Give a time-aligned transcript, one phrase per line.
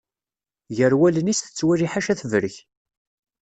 [0.77, 2.55] Ger wallen-is tettwali ḥala tebrek.